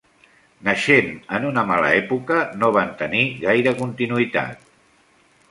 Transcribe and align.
Naixent 0.69 1.11
en 1.37 1.45
una 1.49 1.63
mala 1.71 1.91
època, 1.99 2.39
no 2.63 2.71
van 2.79 2.95
tenir 3.03 3.23
gaire 3.45 3.77
continuïtat. 3.85 4.67